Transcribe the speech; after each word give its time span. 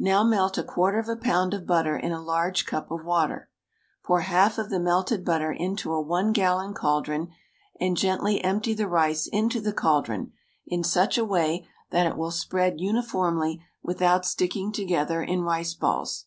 Now 0.00 0.24
melt 0.24 0.58
a 0.58 0.64
quarter 0.64 0.98
of 0.98 1.08
a 1.08 1.14
pound 1.14 1.54
of 1.54 1.68
butter 1.68 1.96
in 1.96 2.10
a 2.10 2.20
large 2.20 2.66
cup 2.66 2.90
of 2.90 3.04
water. 3.04 3.48
Pour 4.02 4.22
half 4.22 4.58
of 4.58 4.70
the 4.70 4.80
melted 4.80 5.24
butter 5.24 5.52
into 5.52 5.92
a 5.92 6.02
one 6.02 6.32
gallon 6.32 6.74
caldron 6.74 7.28
and 7.80 7.96
gently 7.96 8.42
empty 8.42 8.74
the 8.74 8.88
rice 8.88 9.28
into 9.28 9.60
the 9.60 9.72
caldron 9.72 10.32
in 10.66 10.82
such 10.82 11.16
a 11.16 11.24
way 11.24 11.64
that 11.90 12.06
it 12.08 12.16
will 12.16 12.32
spread 12.32 12.80
uniformly 12.80 13.62
without 13.84 14.26
sticking 14.26 14.72
together 14.72 15.22
in 15.22 15.42
rice 15.42 15.74
balls. 15.74 16.26